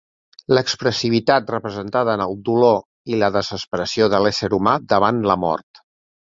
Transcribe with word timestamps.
L'expressivitat 0.57 1.51
representada 1.55 2.15
en 2.19 2.25
el 2.25 2.33
dolor 2.49 2.81
i 3.13 3.21
la 3.25 3.31
desesperació 3.37 4.11
de 4.17 4.25
l'ésser 4.25 4.53
humà 4.61 4.77
davant 4.97 5.25
la 5.33 5.41
mort. 5.47 5.87